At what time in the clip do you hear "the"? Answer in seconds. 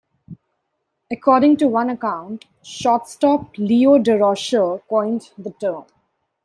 5.37-5.51